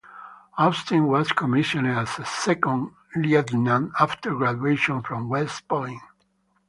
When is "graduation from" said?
4.33-5.29